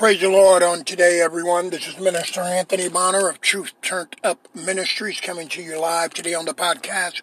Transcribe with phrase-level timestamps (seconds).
[0.00, 1.68] Praise the Lord on today, everyone.
[1.68, 6.32] This is Minister Anthony Bonner of Truth Turned Up Ministries coming to you live today
[6.32, 7.20] on the podcast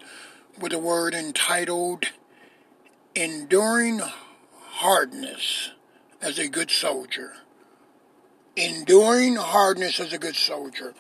[0.60, 2.06] with a word entitled
[3.16, 4.02] Enduring
[4.74, 5.72] Hardness
[6.22, 7.38] as a Good Soldier.
[8.56, 10.94] Enduring Hardness as a Good Soldier.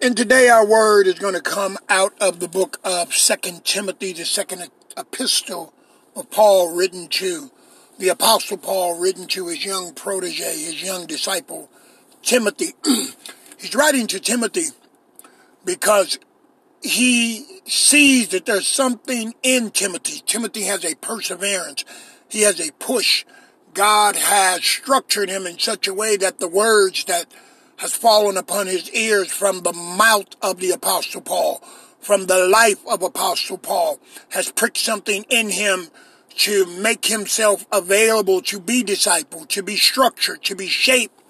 [0.00, 4.14] And today our word is going to come out of the book of Second Timothy,
[4.14, 4.66] the second
[4.96, 5.74] epistle
[6.16, 7.50] of Paul written to
[7.98, 11.70] the Apostle Paul written to his young protege, his young disciple,
[12.22, 12.74] Timothy.
[13.58, 14.66] He's writing to Timothy
[15.64, 16.18] because
[16.82, 20.22] he sees that there's something in Timothy.
[20.26, 21.84] Timothy has a perseverance.
[22.28, 23.24] He has a push.
[23.72, 27.26] God has structured him in such a way that the words that
[27.76, 31.62] has fallen upon his ears from the mouth of the Apostle Paul,
[32.00, 33.98] from the life of Apostle Paul,
[34.30, 35.88] has pricked something in him
[36.36, 41.20] to make himself available to be discipled, to be structured, to be shaped,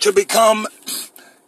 [0.00, 0.66] to become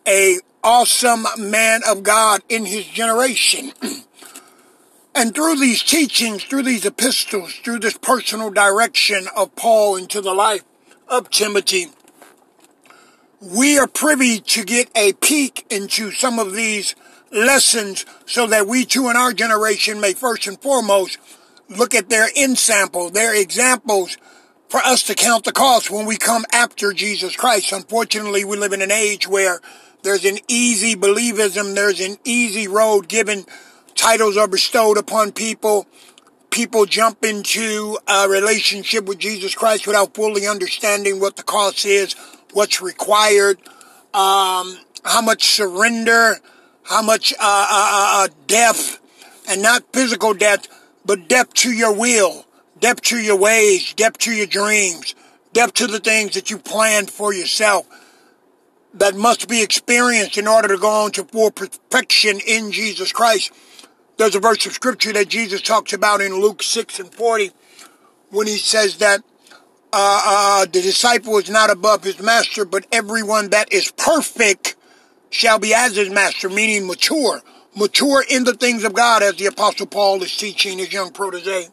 [0.06, 3.72] a awesome man of God in his generation.
[5.14, 10.34] and through these teachings, through these epistles, through this personal direction of Paul into the
[10.34, 10.64] life
[11.08, 11.86] of Timothy,
[13.40, 16.94] we are privy to get a peek into some of these
[17.30, 21.18] lessons so that we too in our generation may first and foremost
[21.68, 24.16] look at their in sample, their examples
[24.68, 27.72] for us to count the cost when we come after Jesus Christ.
[27.72, 29.60] Unfortunately, we live in an age where
[30.02, 33.44] there's an easy believism, there's an easy road given,
[33.94, 35.86] titles are bestowed upon people.
[36.50, 42.14] People jump into a relationship with Jesus Christ without fully understanding what the cost is,
[42.52, 43.58] what's required,
[44.14, 46.36] um, how much surrender,
[46.84, 49.00] how much uh, uh, uh, uh death,
[49.48, 50.66] and not physical death,
[51.06, 52.44] but depth to your will,
[52.80, 55.14] depth to your ways, depth to your dreams,
[55.52, 57.86] depth to the things that you planned for yourself
[58.94, 63.52] that must be experienced in order to go on to full perfection in Jesus Christ.
[64.16, 67.52] There's a verse of scripture that Jesus talks about in Luke 6 and 40
[68.30, 69.20] when he says that
[69.92, 74.74] uh, uh, the disciple is not above his master, but everyone that is perfect
[75.30, 77.42] shall be as his master, meaning mature
[77.76, 81.68] mature in the things of God as the apostle Paul is teaching his young protege,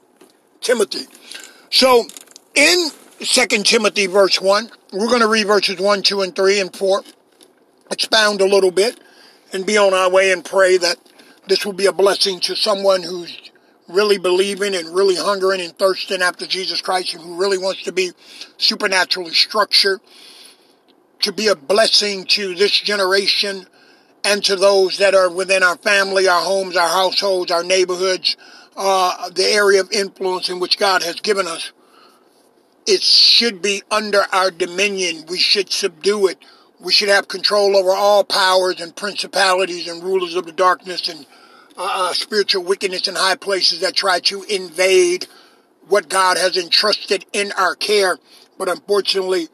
[0.62, 1.06] Timothy.
[1.72, 2.06] So
[2.54, 6.76] in 2 Timothy verse 1, we're going to read verses 1, 2, and 3 and
[6.76, 7.04] 4,
[7.90, 9.00] expound a little bit
[9.54, 10.98] and be on our way and pray that
[11.48, 13.52] this will be a blessing to someone who's
[13.88, 17.92] really believing and really hungering and thirsting after Jesus Christ and who really wants to
[17.92, 18.12] be
[18.58, 20.00] supernaturally structured
[21.22, 23.66] to be a blessing to this generation
[24.24, 28.38] and to those that are within our family, our homes, our households, our neighborhoods,
[28.76, 31.72] uh, the area of influence in which God has given us.
[32.86, 35.26] It should be under our dominion.
[35.30, 36.38] We should subdue it.
[36.80, 41.26] We should have control over all powers and principalities and rulers of the darkness and
[41.78, 45.28] uh, uh spiritual wickedness in high places that try to invade
[45.88, 48.18] what God has entrusted in our care.
[48.58, 49.48] But unfortunately,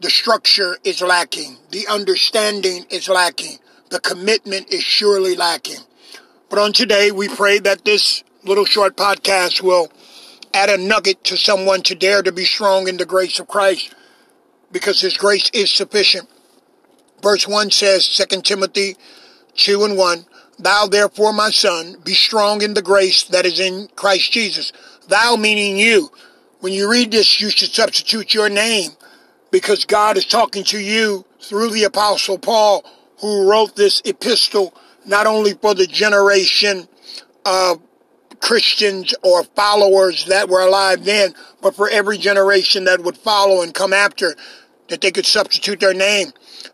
[0.00, 1.58] the structure is lacking.
[1.70, 3.58] The understanding is lacking
[3.90, 5.80] the commitment is surely lacking.
[6.48, 9.92] But on today, we pray that this little short podcast will
[10.54, 13.94] add a nugget to someone to dare to be strong in the grace of Christ
[14.72, 16.28] because his grace is sufficient.
[17.22, 18.96] Verse 1 says, 2 Timothy
[19.54, 20.24] 2 and 1,
[20.58, 24.72] Thou therefore, my son, be strong in the grace that is in Christ Jesus.
[25.08, 26.10] Thou meaning you.
[26.60, 28.90] When you read this, you should substitute your name
[29.50, 32.84] because God is talking to you through the apostle Paul
[33.20, 34.74] who wrote this epistle
[35.06, 36.88] not only for the generation
[37.44, 37.80] of
[38.40, 43.74] Christians or followers that were alive then, but for every generation that would follow and
[43.74, 44.34] come after,
[44.88, 46.32] that they could substitute their name.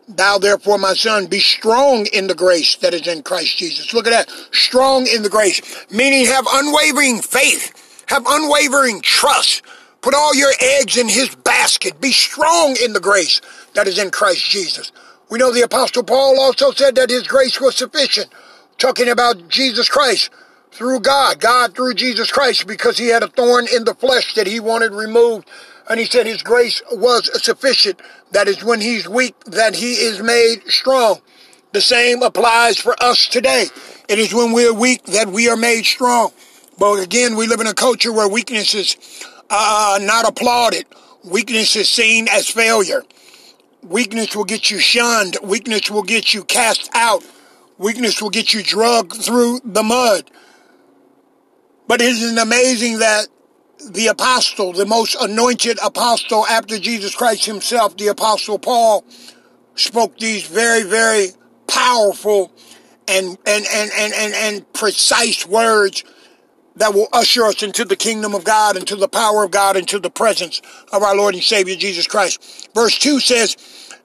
[0.09, 3.93] Thou therefore, my son, be strong in the grace that is in Christ Jesus.
[3.93, 4.31] Look at that.
[4.53, 9.63] Strong in the grace, meaning have unwavering faith, have unwavering trust.
[10.01, 12.01] Put all your eggs in his basket.
[12.01, 13.41] Be strong in the grace
[13.75, 14.93] that is in Christ Jesus.
[15.29, 18.29] We know the Apostle Paul also said that his grace was sufficient,
[18.79, 20.31] talking about Jesus Christ
[20.71, 24.47] through God, God through Jesus Christ, because he had a thorn in the flesh that
[24.47, 25.49] he wanted removed.
[25.89, 28.01] And he said his grace was sufficient.
[28.33, 31.21] That is when he's weak, that he is made strong.
[31.73, 33.67] The same applies for us today.
[34.09, 36.31] It is when we're weak that we are made strong.
[36.79, 38.97] But again, we live in a culture where weakness is
[39.51, 40.87] uh, not applauded.
[41.25, 43.03] Weakness is seen as failure.
[43.89, 45.37] Weakness will get you shunned.
[45.43, 47.23] Weakness will get you cast out.
[47.79, 50.29] Weakness will get you drugged through the mud.
[51.87, 53.29] But isn't it amazing that
[53.91, 59.05] the apostle, the most anointed apostle after Jesus Christ himself, the apostle Paul,
[59.77, 61.29] spoke these very, very
[61.69, 62.51] powerful
[63.07, 66.03] and, and, and, and, and, and precise words
[66.77, 69.99] that will usher us into the kingdom of God, into the power of God, into
[69.99, 70.61] the presence
[70.93, 72.69] of our Lord and Savior Jesus Christ.
[72.75, 73.57] Verse 2 says,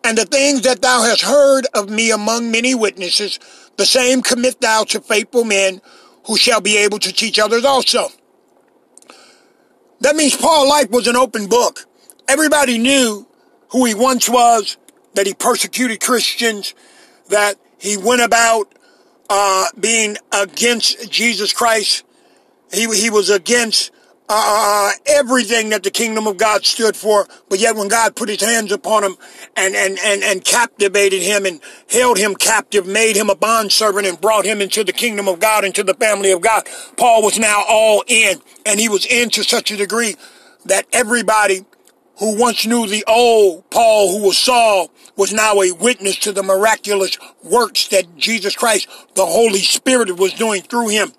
[0.03, 3.39] And the things that thou hast heard of me among many witnesses,
[3.77, 5.81] the same commit thou to faithful men
[6.25, 8.09] who shall be able to teach others also.
[10.01, 11.85] That means Paul's life was an open book.
[12.27, 13.27] Everybody knew
[13.69, 14.77] who he once was,
[15.13, 16.73] that he persecuted Christians,
[17.29, 18.73] that he went about
[19.29, 22.03] uh, being against Jesus Christ.
[22.73, 23.91] He, he was against
[24.33, 27.27] uh, everything that the kingdom of God stood for.
[27.49, 29.15] But yet when God put his hands upon him
[29.57, 34.19] and, and, and, and captivated him and held him captive, made him a bondservant and
[34.19, 36.63] brought him into the kingdom of God, into the family of God,
[36.97, 38.39] Paul was now all in.
[38.65, 40.15] And he was in to such a degree
[40.65, 41.65] that everybody
[42.19, 46.43] who once knew the old Paul, who was Saul, was now a witness to the
[46.43, 51.11] miraculous works that Jesus Christ, the Holy Spirit, was doing through him.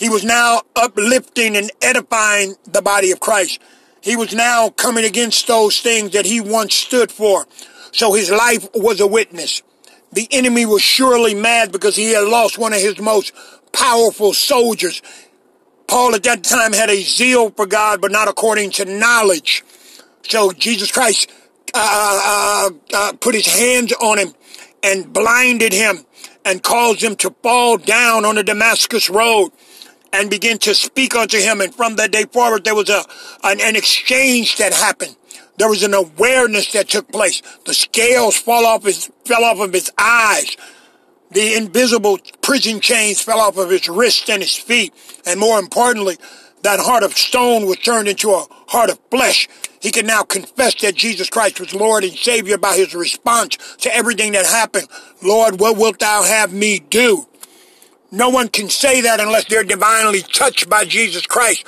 [0.00, 3.60] He was now uplifting and edifying the body of Christ.
[4.00, 7.44] He was now coming against those things that he once stood for.
[7.92, 9.62] So his life was a witness.
[10.10, 13.34] The enemy was surely mad because he had lost one of his most
[13.74, 15.02] powerful soldiers.
[15.86, 19.62] Paul at that time had a zeal for God, but not according to knowledge.
[20.22, 21.30] So Jesus Christ
[21.74, 24.32] uh, uh, uh, put his hands on him
[24.82, 26.06] and blinded him
[26.42, 29.50] and caused him to fall down on the Damascus road
[30.12, 31.60] and begin to speak unto him.
[31.60, 33.04] And from that day forward, there was a
[33.42, 35.16] an, an exchange that happened.
[35.56, 37.42] There was an awareness that took place.
[37.66, 40.56] The scales fall off his, fell off of his eyes.
[41.32, 44.94] The invisible prison chains fell off of his wrists and his feet.
[45.26, 46.16] And more importantly,
[46.62, 49.48] that heart of stone was turned into a heart of flesh.
[49.80, 53.94] He can now confess that Jesus Christ was Lord and Savior by his response to
[53.94, 54.88] everything that happened.
[55.22, 57.26] Lord, what wilt thou have me do?
[58.12, 61.64] No one can say that unless they're divinely touched by Jesus Christ.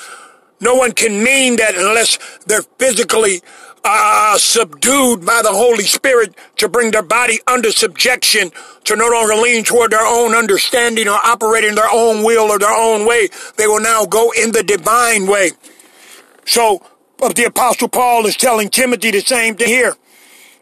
[0.60, 3.42] No one can mean that unless they're physically
[3.84, 8.50] uh, subdued by the Holy Spirit to bring their body under subjection
[8.84, 12.58] to no longer lean toward their own understanding or operate in their own will or
[12.58, 13.28] their own way.
[13.56, 15.50] They will now go in the divine way.
[16.44, 16.82] So,
[17.18, 19.96] the Apostle Paul is telling Timothy the same thing here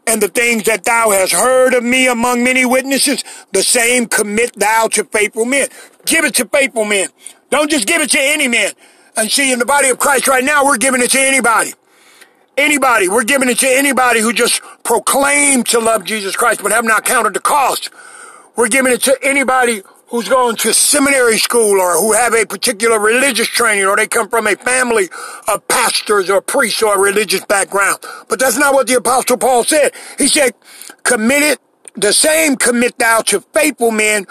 [0.06, 4.55] and the things that thou hast heard of me among many witnesses, the same commit
[4.56, 5.69] thou to faithful men.
[6.06, 7.08] Give it to faithful men.
[7.50, 8.73] Don't just give it to any man.
[9.17, 11.73] And see, in the body of Christ right now, we're giving it to anybody.
[12.56, 13.08] Anybody.
[13.08, 17.05] We're giving it to anybody who just proclaimed to love Jesus Christ but have not
[17.05, 17.91] counted the cost.
[18.56, 22.99] We're giving it to anybody who's going to seminary school or who have a particular
[22.99, 25.09] religious training or they come from a family
[25.47, 27.99] of pastors or priests or a religious background.
[28.29, 29.93] But that's not what the apostle Paul said.
[30.19, 30.55] He said,
[31.05, 31.61] commit it,
[31.95, 34.27] the same commit thou to faithful men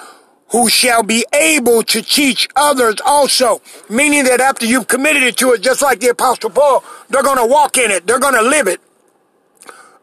[0.52, 3.62] who shall be able to teach others also.
[3.90, 7.38] Meaning that after you've committed it to it, just like the apostle Paul, they're going
[7.38, 8.06] to walk in it.
[8.06, 8.81] They're going to live it.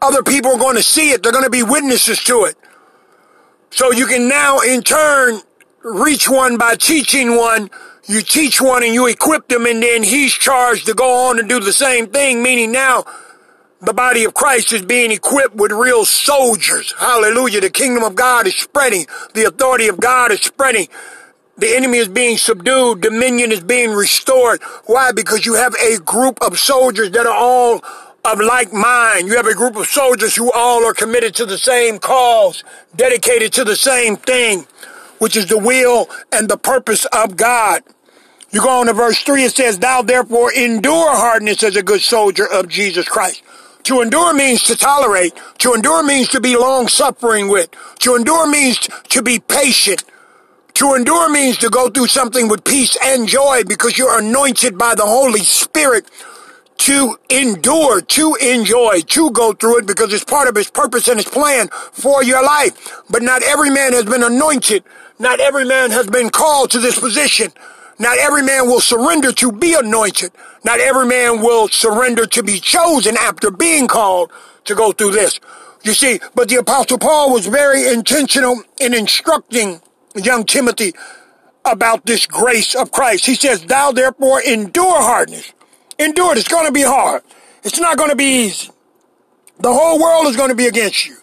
[0.01, 1.21] Other people are going to see it.
[1.21, 2.55] They're going to be witnesses to it.
[3.69, 5.41] So you can now in turn
[5.93, 7.69] reach one by teaching one.
[8.05, 11.49] You teach one and you equip them and then he's charged to go on and
[11.49, 13.05] do the same thing, meaning now
[13.81, 16.93] the body of Christ is being equipped with real soldiers.
[16.97, 17.61] Hallelujah.
[17.61, 19.07] The kingdom of God is spreading.
[19.33, 20.87] The authority of God is spreading.
[21.57, 23.01] The enemy is being subdued.
[23.01, 24.61] Dominion is being restored.
[24.85, 25.11] Why?
[25.11, 27.83] Because you have a group of soldiers that are all
[28.23, 29.27] of like mind.
[29.27, 32.63] You have a group of soldiers who all are committed to the same cause,
[32.95, 34.67] dedicated to the same thing
[35.19, 37.83] which is the will and the purpose of God.
[38.51, 42.01] You go on to verse 3, it says, Thou therefore endure hardness as a good
[42.01, 43.43] soldier of Jesus Christ.
[43.83, 45.33] To endure means to tolerate.
[45.59, 47.69] To endure means to be long suffering with.
[47.99, 50.03] To endure means to be patient.
[50.75, 54.93] To endure means to go through something with peace and joy because you're anointed by
[54.93, 56.09] the Holy Spirit
[56.77, 61.17] to endure, to enjoy, to go through it because it's part of his purpose and
[61.17, 63.01] his plan for your life.
[63.09, 64.83] But not every man has been anointed
[65.19, 67.51] not every man has been called to this position.
[67.99, 70.31] Not every man will surrender to be anointed.
[70.63, 74.31] Not every man will surrender to be chosen after being called
[74.65, 75.39] to go through this.
[75.83, 79.81] You see, but the apostle Paul was very intentional in instructing
[80.15, 80.93] young Timothy
[81.65, 83.25] about this grace of Christ.
[83.25, 85.51] He says, thou therefore endure hardness.
[85.99, 86.37] Endure it.
[86.37, 87.23] It's going to be hard.
[87.63, 88.69] It's not going to be easy.
[89.59, 91.17] The whole world is going to be against you.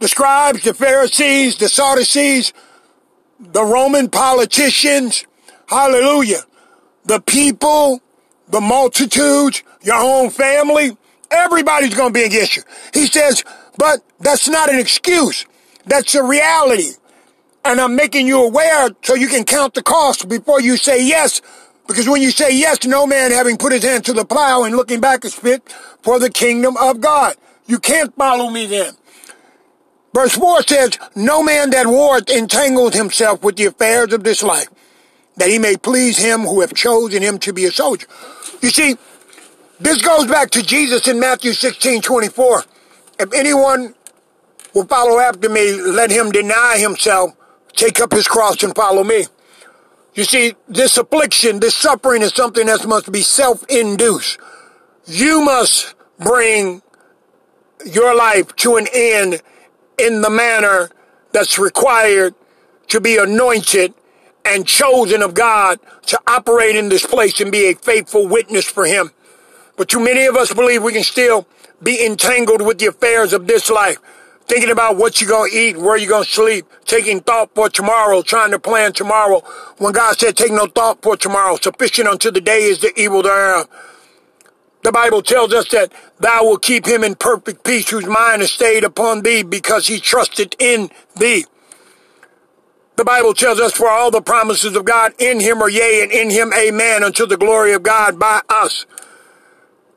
[0.00, 2.52] The scribes, the Pharisees, the Sadducees,
[3.38, 5.24] the Roman politicians,
[5.66, 6.42] hallelujah,
[7.04, 8.02] the people
[8.50, 10.96] the multitudes, your own family,
[11.30, 12.62] everybody's going to be against you.
[12.92, 13.44] He says,
[13.78, 15.46] but that's not an excuse.
[15.86, 16.90] That's a reality.
[17.64, 21.40] And I'm making you aware so you can count the cost before you say yes.
[21.90, 24.76] Because when you say yes, no man having put his hand to the plow and
[24.76, 25.68] looking back is fit
[26.02, 27.34] for the kingdom of God.
[27.66, 28.92] You can't follow me then.
[30.14, 34.68] Verse 4 says, No man that warreth entangled himself with the affairs of this life,
[35.36, 38.06] that he may please him who have chosen him to be a soldier.
[38.62, 38.96] You see,
[39.80, 42.62] this goes back to Jesus in Matthew 16, 24.
[43.18, 43.96] If anyone
[44.74, 47.32] will follow after me, let him deny himself,
[47.72, 49.24] take up his cross and follow me.
[50.20, 54.38] You see, this affliction, this suffering is something that must be self-induced.
[55.06, 56.82] You must bring
[57.86, 59.40] your life to an end
[59.98, 60.90] in the manner
[61.32, 62.34] that's required
[62.88, 63.94] to be anointed
[64.44, 68.84] and chosen of God to operate in this place and be a faithful witness for
[68.84, 69.12] Him.
[69.78, 71.48] But too many of us believe we can still
[71.82, 73.96] be entangled with the affairs of this life,
[74.50, 77.68] thinking about what you're going to eat, where you're going to sleep, taking thought for
[77.68, 79.40] tomorrow, trying to plan tomorrow.
[79.78, 83.22] When God said, take no thought for tomorrow, sufficient unto the day is the evil
[83.22, 83.68] thereof.
[84.82, 88.50] The Bible tells us that thou will keep him in perfect peace whose mind is
[88.50, 91.44] stayed upon thee because he trusted in thee.
[92.96, 96.10] The Bible tells us for all the promises of God in him are yea and
[96.10, 98.84] in him amen unto the glory of God by us.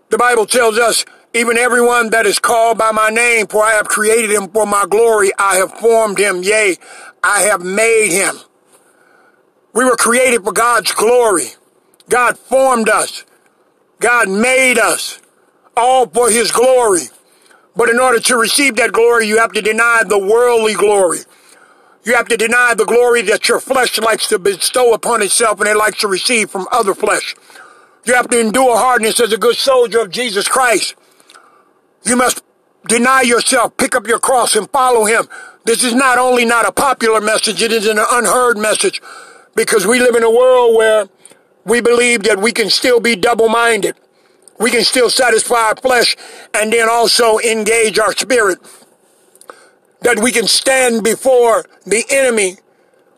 [0.10, 3.88] The Bible tells us even everyone that is called by my name for I have
[3.88, 5.32] created him for my glory.
[5.38, 6.44] I have formed him.
[6.44, 6.78] Yea,
[7.24, 8.36] I have made him.
[9.74, 11.48] We were created for God's glory.
[12.08, 13.26] God formed us.
[14.00, 15.20] God made us
[15.76, 17.10] all for his glory.
[17.76, 21.20] But in order to receive that glory, you have to deny the worldly glory.
[22.04, 25.70] You have to deny the glory that your flesh likes to bestow upon itself and
[25.70, 27.36] it likes to receive from other flesh.
[28.06, 30.96] You have to endure hardness as a good soldier of Jesus Christ.
[32.06, 32.44] You must
[32.88, 35.28] deny yourself, pick up your cross and follow him.
[35.66, 39.02] This is not only not a popular message, it is an unheard message
[39.56, 41.08] because we live in a world where
[41.66, 43.96] we believe that we can still be double-minded.
[44.60, 46.16] We can still satisfy our flesh
[46.54, 48.60] and then also engage our spirit.
[50.02, 52.58] That we can stand before the enemy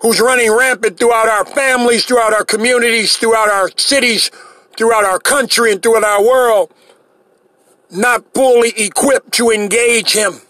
[0.01, 4.29] who's running rampant throughout our families, throughout our communities, throughout our cities,
[4.77, 6.71] throughout our country, and throughout our world,
[7.91, 10.41] not fully equipped to engage him.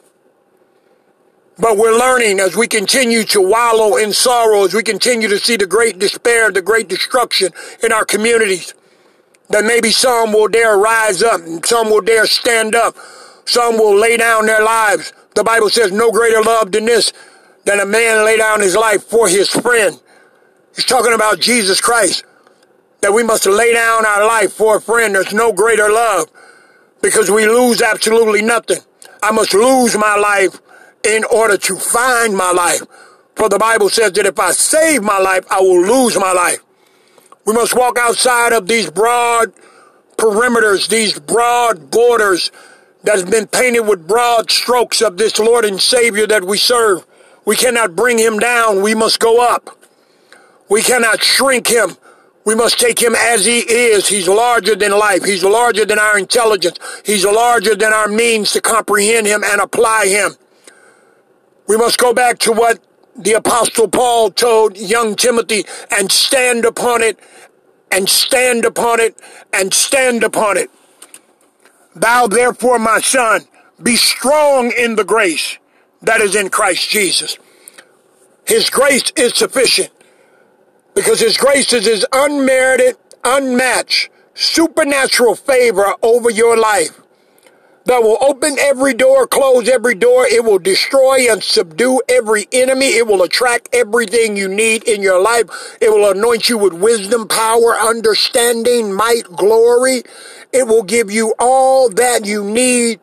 [1.58, 5.56] But we're learning as we continue to wallow in sorrow, as we continue to see
[5.56, 7.52] the great despair, the great destruction
[7.82, 8.74] in our communities,
[9.50, 12.98] that maybe some will dare rise up and some will dare stand up.
[13.46, 15.14] Some will lay down their lives.
[15.36, 17.14] The Bible says no greater love than this,
[17.64, 20.00] than a man lay down his life for his friend.
[20.76, 22.26] He's talking about Jesus Christ,
[23.02, 25.16] that we must lay down our life for a friend.
[25.16, 26.30] There's no greater love
[27.06, 28.80] because we lose absolutely nothing.
[29.22, 30.60] I must lose my life
[31.04, 32.82] in order to find my life.
[33.36, 36.64] For the Bible says that if I save my life, I will lose my life.
[37.46, 39.54] We must walk outside of these broad
[40.18, 42.50] perimeters, these broad borders
[43.04, 47.06] that has been painted with broad strokes of this Lord and Savior that we serve.
[47.46, 48.82] We cannot bring him down.
[48.82, 49.78] We must go up.
[50.70, 51.98] We cannot shrink him.
[52.46, 54.08] We must take him as he is.
[54.08, 55.24] He's larger than life.
[55.24, 56.78] He's larger than our intelligence.
[57.04, 60.36] He's larger than our means to comprehend him and apply him.
[61.68, 62.80] We must go back to what
[63.16, 67.20] the apostle Paul told young Timothy and stand upon it
[67.92, 69.20] and stand upon it
[69.52, 70.70] and stand upon it.
[71.96, 73.48] Thou therefore, my son,
[73.82, 75.58] be strong in the grace
[76.02, 77.40] that is in Christ Jesus.
[78.46, 79.90] His grace is sufficient
[80.96, 87.02] because his grace is his unmerited, unmatched, supernatural favor over your life
[87.86, 90.26] that will open every door, close every door.
[90.26, 92.88] It will destroy and subdue every enemy.
[92.88, 95.78] It will attract everything you need in your life.
[95.80, 100.04] It will anoint you with wisdom, power, understanding, might, glory.
[100.52, 103.02] It will give you all that you need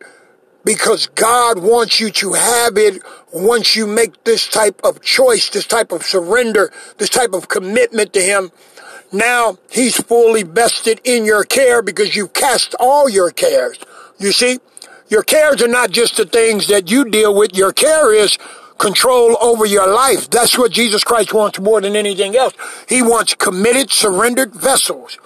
[0.64, 3.02] because God wants you to have it
[3.32, 8.12] once you make this type of choice, this type of surrender, this type of commitment
[8.12, 8.52] to Him.
[9.12, 13.78] Now He's fully vested in your care because you cast all your cares.
[14.18, 14.60] You see?
[15.08, 17.54] Your cares are not just the things that you deal with.
[17.54, 18.38] Your care is
[18.78, 20.30] control over your life.
[20.30, 22.54] That's what Jesus Christ wants more than anything else.
[22.88, 25.18] He wants committed, surrendered vessels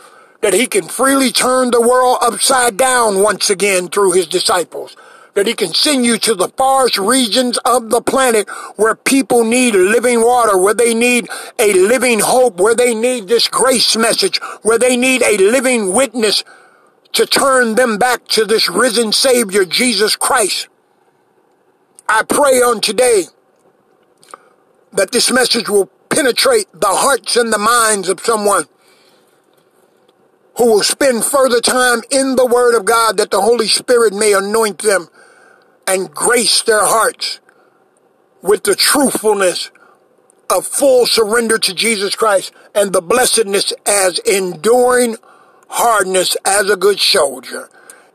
[0.42, 4.96] that he can freely turn the world upside down once again through his disciples.
[5.36, 9.74] That he can send you to the farthest regions of the planet where people need
[9.74, 11.28] living water, where they need
[11.58, 16.42] a living hope, where they need this grace message, where they need a living witness
[17.12, 20.68] to turn them back to this risen Savior, Jesus Christ.
[22.08, 23.24] I pray on today
[24.92, 28.64] that this message will penetrate the hearts and the minds of someone
[30.56, 34.32] who will spend further time in the Word of God that the Holy Spirit may
[34.32, 35.08] anoint them
[35.86, 37.40] and grace their hearts
[38.42, 39.70] with the truthfulness
[40.50, 45.16] of full surrender to Jesus Christ and the blessedness as enduring
[45.68, 47.68] hardness as a good soldier.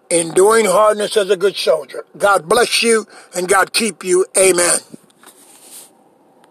[0.09, 2.05] Enduring hardness as a good soldier.
[2.17, 4.25] God bless you and God keep you.
[4.37, 4.79] Amen.